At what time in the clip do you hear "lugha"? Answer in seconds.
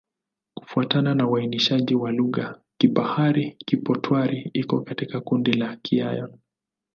2.11-2.59